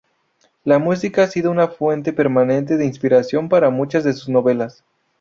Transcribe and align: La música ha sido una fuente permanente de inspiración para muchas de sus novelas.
La 0.63 0.79
música 0.79 1.21
ha 1.21 1.27
sido 1.27 1.51
una 1.51 1.67
fuente 1.67 2.11
permanente 2.11 2.75
de 2.75 2.85
inspiración 2.87 3.49
para 3.49 3.69
muchas 3.69 4.03
de 4.03 4.13
sus 4.13 4.29
novelas. 4.29 4.83